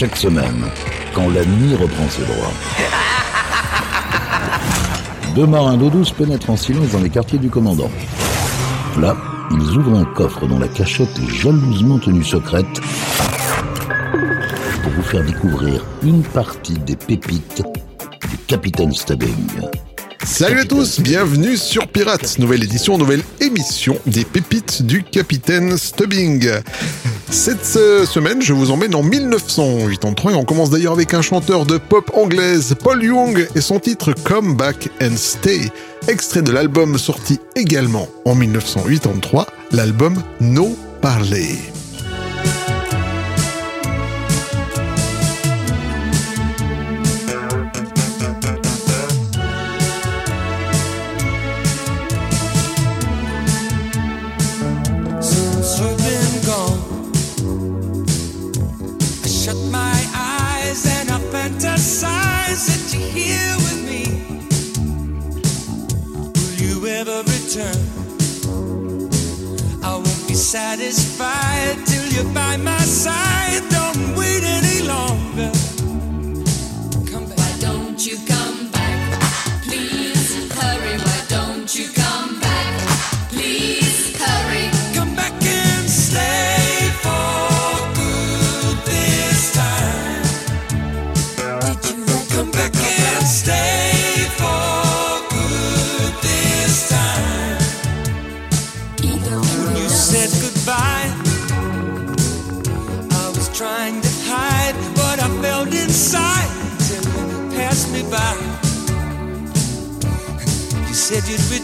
[0.00, 0.64] chaque semaine,
[1.12, 2.54] quand la nuit reprend ses droits.
[5.34, 7.90] Deux marins d'eau douce pénètrent en silence dans les quartiers du commandant.
[8.98, 9.14] Là,
[9.50, 12.80] ils ouvrent un coffre dont la cachette est jalousement tenue secrète
[14.82, 17.62] pour vous faire découvrir une partie des pépites
[18.30, 19.68] du Capitaine Stubbing.
[20.24, 26.48] Salut à tous, bienvenue sur Pirates, nouvelle édition, nouvelle émission des pépites du Capitaine Stubbing.
[27.30, 31.64] Cette euh, semaine, je vous emmène en 1983 et on commence d'ailleurs avec un chanteur
[31.64, 35.70] de pop anglaise, Paul Young, et son titre Come Back and Stay,
[36.08, 41.79] extrait de l'album sorti également en 1983, l'album No Parley.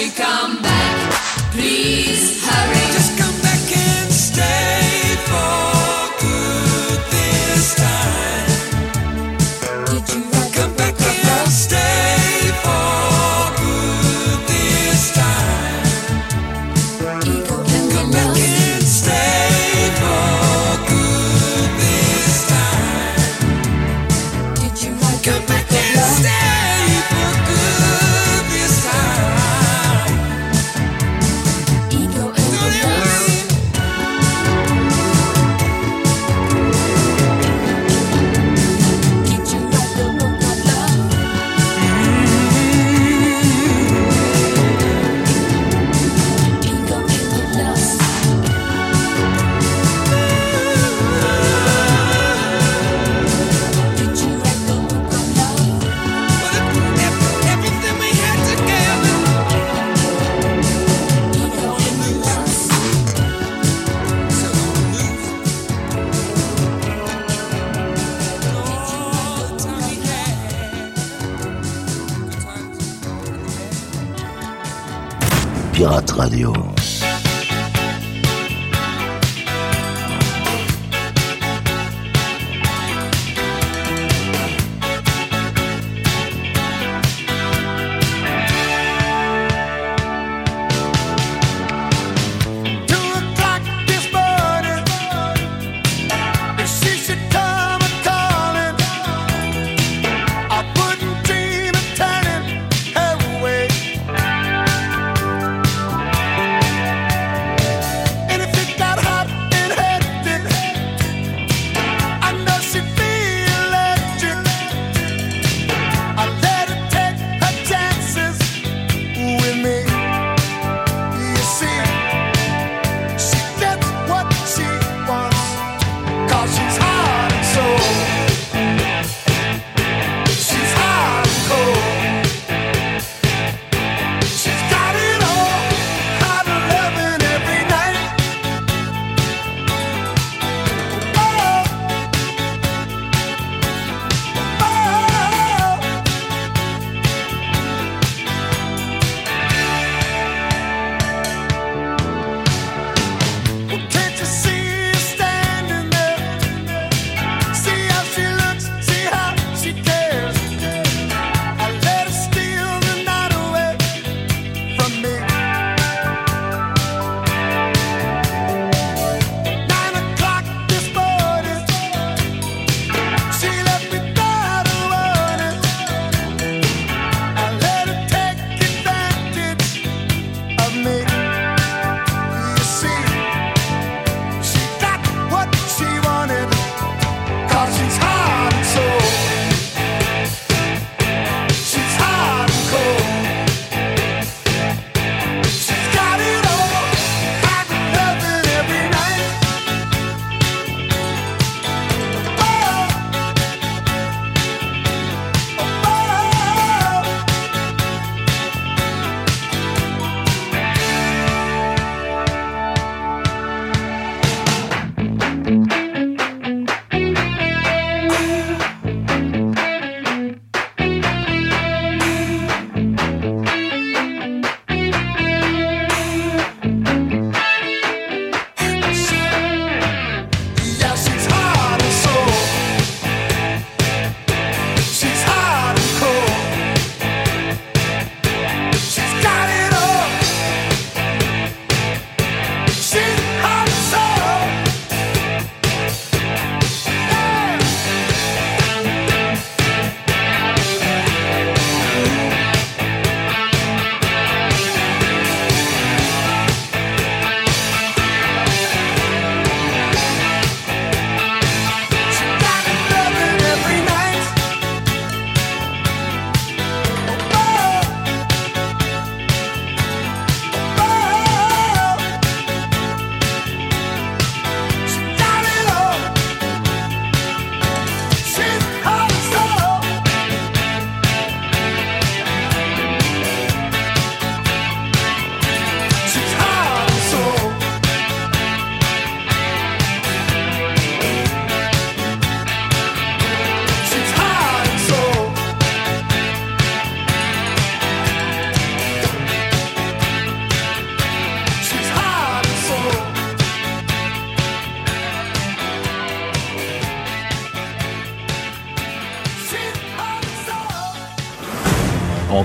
[0.00, 1.12] Don't come back?
[1.52, 2.89] Please hurry.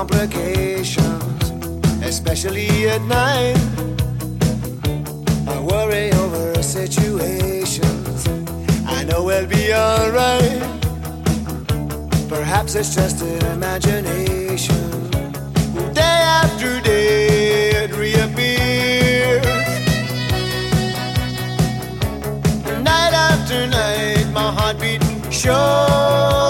[0.00, 1.50] Complications,
[2.02, 3.58] especially at night.
[5.46, 8.26] I worry over situations.
[8.86, 10.62] I know we'll be alright.
[12.30, 15.10] Perhaps it's just an imagination.
[15.92, 19.44] Day after day it reappears.
[22.90, 26.49] Night after night my heartbeat shows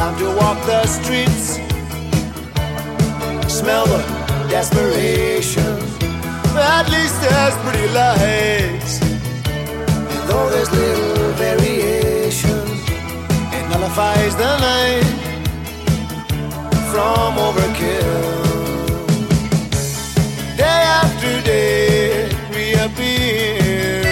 [0.00, 1.60] time to walk the streets.
[3.52, 4.00] Smell the
[4.48, 5.76] desperation.
[6.56, 8.94] At least there's pretty lights.
[10.12, 12.62] And though there's little variation,
[13.56, 15.08] it nullifies the night
[16.90, 18.40] from overkill.
[20.56, 24.06] Day after day, it reappears.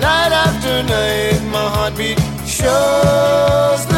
[0.00, 1.35] Night after night,
[2.56, 3.95] shows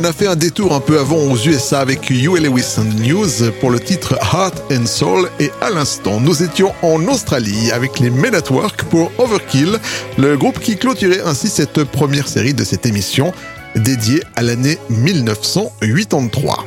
[0.00, 2.76] on a fait un détour un peu avant aux USA avec Huey Lewis
[3.06, 7.98] News pour le titre Heart and Soul et à l'instant nous étions en Australie avec
[8.00, 9.78] les Men at Work pour Overkill,
[10.16, 13.32] le groupe qui clôturait ainsi cette première série de cette émission
[13.76, 16.64] dédiée à l'année 1983.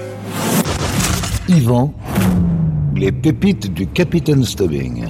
[1.50, 1.94] Yvan,
[2.96, 5.06] les pépites du capitaine Stubbing.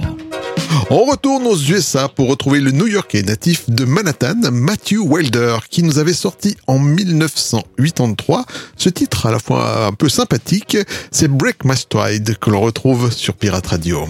[0.90, 5.98] On retourne aux USA pour retrouver le New-Yorkais natif de Manhattan, Matthew Wilder, qui nous
[5.98, 8.44] avait sorti en 1983
[8.76, 10.76] ce titre à la fois un peu sympathique,
[11.10, 14.06] c'est Break My Stride que l'on retrouve sur Pirate Radio.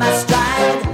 [0.00, 0.89] My stride.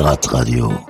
[0.00, 0.89] Pirate Radio.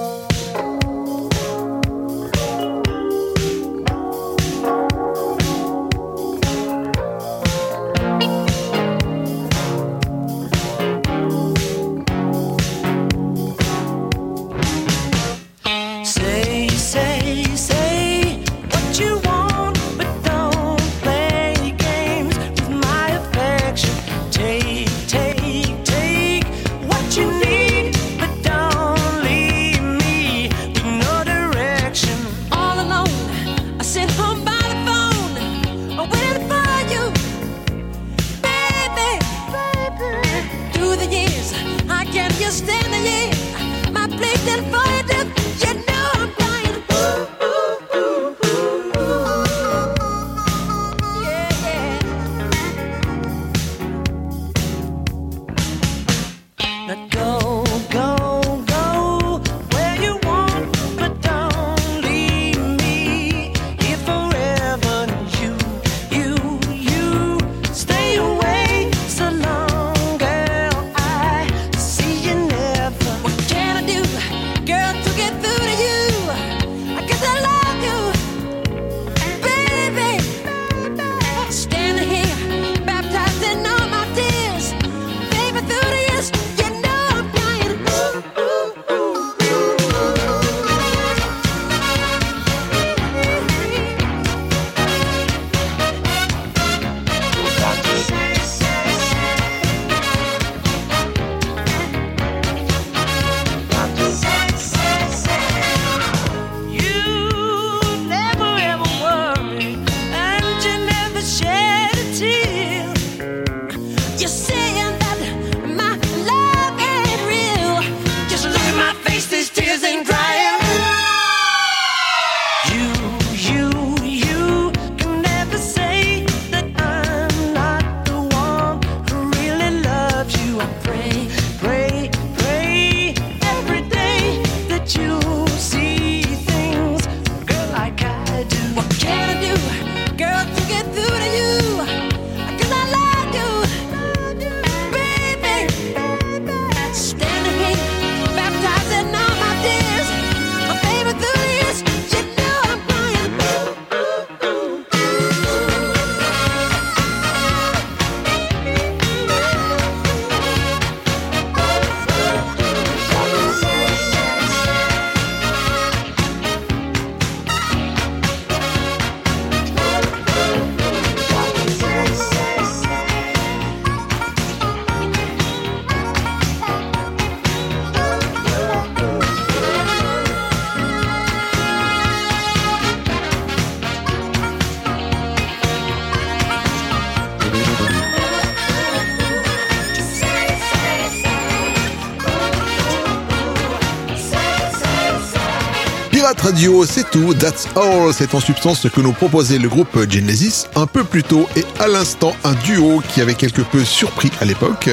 [196.41, 198.13] radio, c'est tout, that's all.
[198.13, 201.63] C'est en substance ce que nous proposait le groupe Genesis un peu plus tôt et
[201.79, 204.89] à l'instant un duo qui avait quelque peu surpris à l'époque,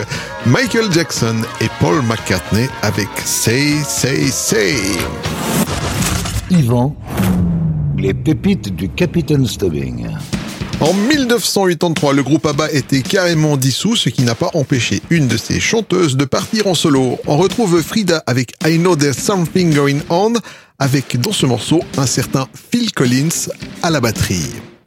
[0.46, 4.76] Michael Jackson et Paul McCartney avec Say, Say, Say.
[6.50, 6.94] Yvan,
[7.96, 10.06] les pépites du Capitaine Stubbing.
[10.80, 15.36] En 1983, le groupe ABBA était carrément dissous, ce qui n'a pas empêché une de
[15.36, 17.18] ses chanteuses de partir en solo.
[17.26, 20.34] On retrouve Frida avec I Know There's Something Going On,
[20.78, 23.50] avec dans ce morceau un certain Phil Collins
[23.82, 24.77] à la batterie.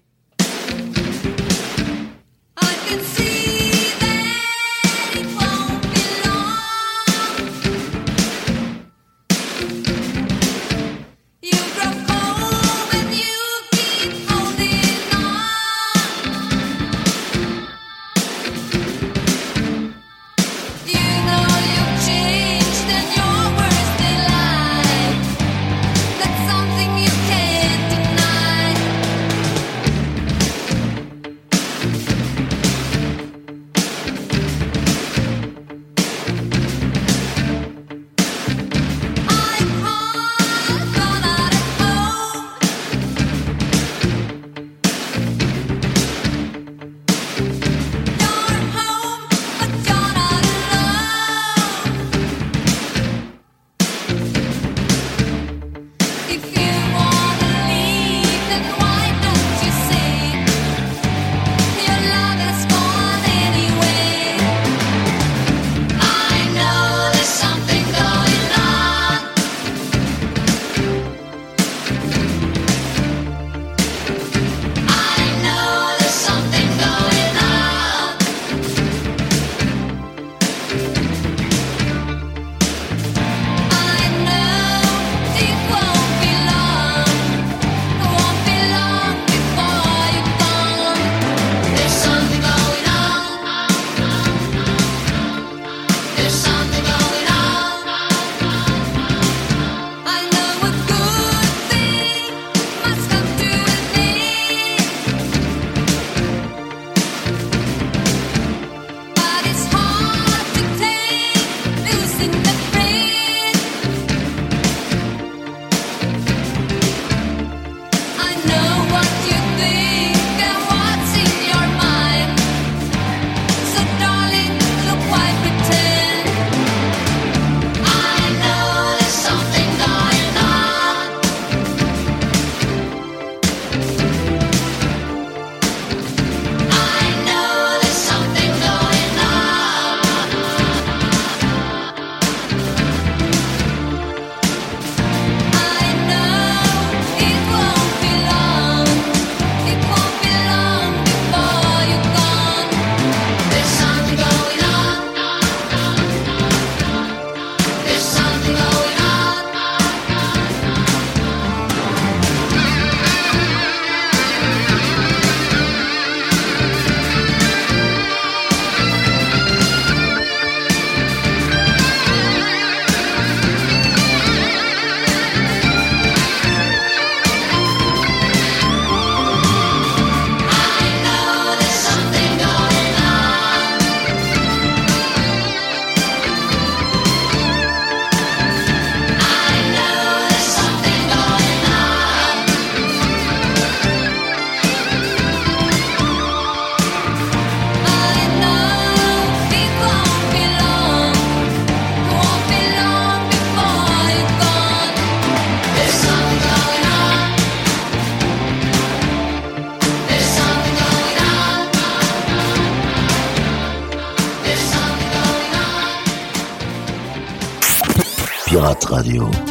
[219.12, 219.51] Radio.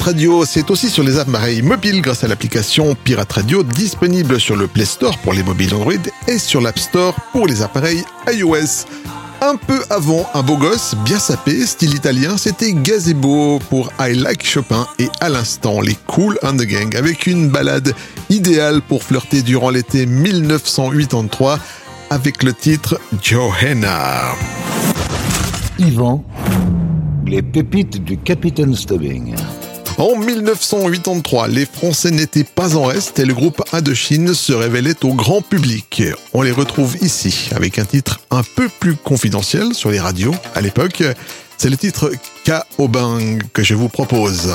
[0.00, 4.56] Pirate Radio, c'est aussi sur les appareils mobiles grâce à l'application Pirate Radio disponible sur
[4.56, 5.92] le Play Store pour les mobiles Android
[6.26, 8.86] et sur l'App Store pour les appareils iOS.
[9.42, 14.42] Un peu avant, un beau gosse bien sapé, style italien, c'était Gazebo pour I Like
[14.42, 17.92] Chopin et à l'instant les Cool and the Gang avec une balade
[18.30, 21.58] idéale pour flirter durant l'été 1983
[22.08, 24.34] avec le titre Johanna.
[25.78, 26.24] Yvan,
[27.26, 29.34] les pépites du Capitaine Stubbing.
[30.00, 35.12] En 1983, les Français n'étaient pas en reste et le groupe Indochine se révélait au
[35.12, 36.02] grand public.
[36.32, 40.62] On les retrouve ici avec un titre un peu plus confidentiel sur les radios à
[40.62, 41.02] l'époque.
[41.58, 42.10] C'est le titre
[42.46, 42.52] K.
[42.78, 44.54] Bang que je vous propose.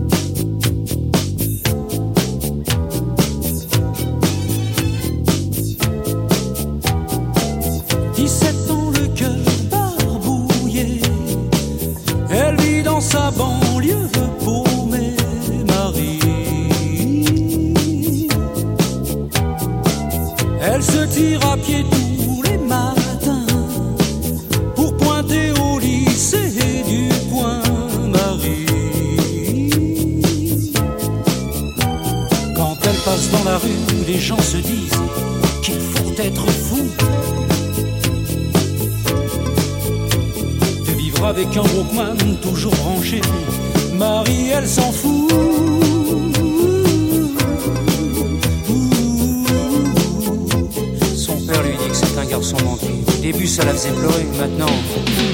[52.33, 54.25] Au début, ça la faisait pleurer.
[54.39, 54.71] Maintenant,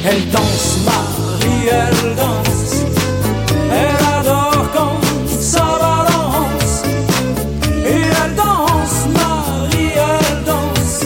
[0.03, 2.85] elle danse, Marie, elle danse.
[3.71, 4.99] Elle adore quand
[5.39, 6.83] ça balance.
[7.85, 11.05] Et elle danse, Marie, elle danse.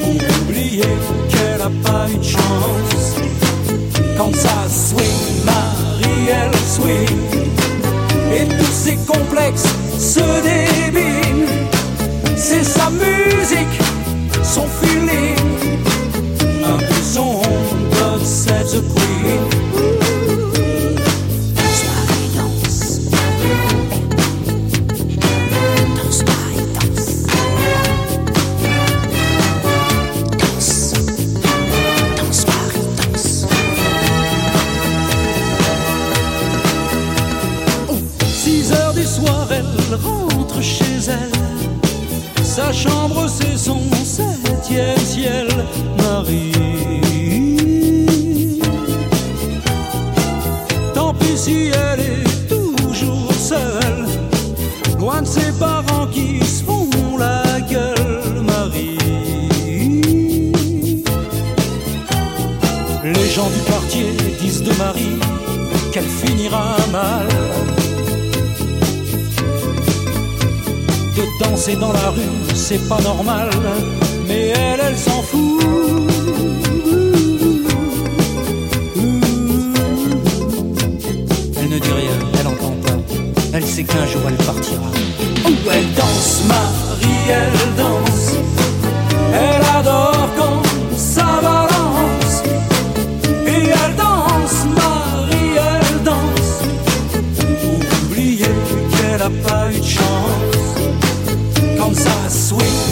[0.00, 0.88] Pour oublier
[1.28, 3.16] qu'elle a pas eu de chance.
[4.16, 7.18] Quand ça swing, Marie, elle swing.
[8.34, 9.68] Et tous ses complexes
[9.98, 10.65] se débinent.
[66.50, 67.26] Mal.
[71.16, 73.50] De danser dans la rue, c'est pas normal,
[74.28, 75.62] mais elle, elle s'en fout.
[81.58, 82.98] Elle ne dit rien, elle entend pas.
[83.52, 84.90] Elle sait qu'un jour elle partira.
[85.72, 88.34] Elle danse, Marie, elle danse.
[89.32, 90.25] Elle adore
[99.26, 100.36] a pas eu de chance.
[101.78, 102.85] Comme ça swing,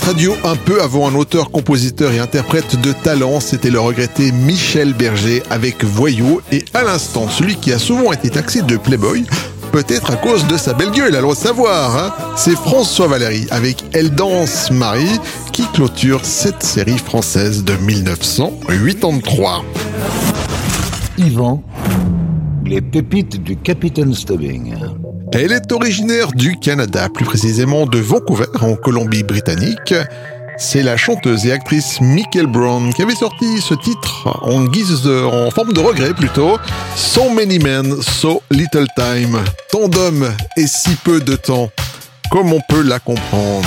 [0.00, 4.94] Radio, un peu avant un auteur, compositeur et interprète de talent, c'était le regretté Michel
[4.94, 9.24] Berger avec Voyou et à l'instant, celui qui a souvent été taxé de playboy,
[9.70, 14.14] peut-être à cause de sa belle gueule, allons savoir, hein c'est François Valéry avec Elle
[14.14, 15.20] danse Marie
[15.52, 19.62] qui clôture cette série française de 1983.
[21.18, 21.62] Yvan,
[22.64, 24.74] les pépites du Capitaine Stubbing.
[25.34, 29.94] Elle est originaire du Canada, plus précisément de Vancouver, en Colombie-Britannique.
[30.58, 35.24] C'est la chanteuse et actrice Michael Brown qui avait sorti ce titre en guise de,
[35.24, 36.58] en forme de regret plutôt.
[36.94, 39.38] So many men, so little time.
[39.70, 41.70] Tant d'hommes et si peu de temps.
[42.30, 43.66] Comme on peut la comprendre.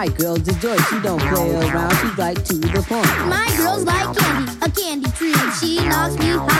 [0.00, 1.94] My girl's a joy, she don't play around.
[1.96, 3.04] She's like to the point.
[3.28, 5.34] My girl's like candy, a candy tree.
[5.60, 6.59] She knocks me high.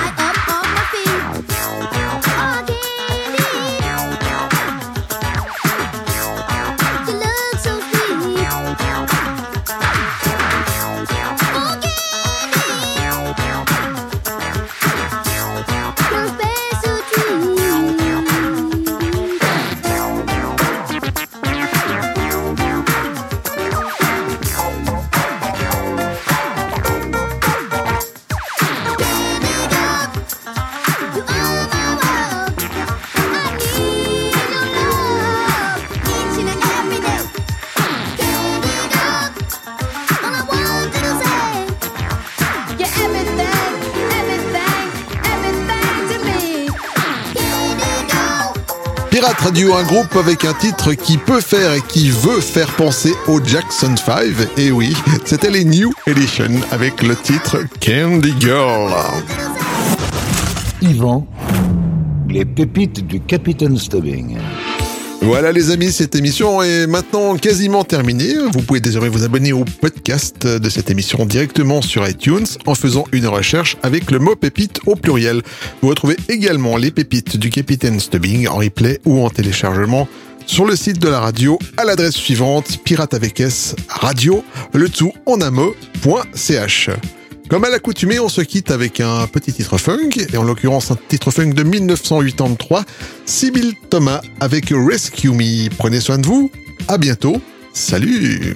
[49.43, 53.41] Radio, un groupe avec un titre qui peut faire et qui veut faire penser au
[53.43, 54.26] Jackson 5.
[54.59, 58.93] Et oui, c'était les New Edition avec le titre Candy Girl.
[60.82, 61.26] Yvan,
[62.28, 64.36] les pépites du Capitaine Stubbing.
[65.22, 68.34] Voilà les amis, cette émission est maintenant quasiment terminée.
[68.52, 73.04] Vous pouvez désormais vous abonner au podcast de cette émission directement sur iTunes en faisant
[73.12, 75.42] une recherche avec le mot pépite au pluriel.
[75.82, 80.08] Vous retrouvez également les pépites du Capitaine Stubbing en replay ou en téléchargement
[80.46, 84.42] sur le site de la radio à l'adresse suivante pirate avec S radio
[84.72, 85.52] le tout en un.
[87.51, 90.96] Comme à l'accoutumée, on se quitte avec un petit titre funk, et en l'occurrence un
[91.09, 92.84] titre funk de 1983,
[93.26, 95.68] Sibyl Thomas avec Rescue Me.
[95.76, 96.53] Prenez soin de vous,
[96.86, 97.42] à bientôt,
[97.72, 98.55] salut